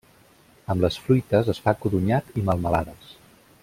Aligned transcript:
Amb 0.73 0.85
les 0.85 0.97
fruites 1.03 1.53
es 1.55 1.61
fa 1.67 1.75
codonyat 1.85 2.35
i 2.43 2.47
melmelades. 2.51 3.17